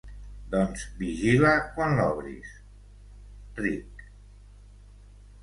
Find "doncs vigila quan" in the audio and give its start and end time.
0.53-1.93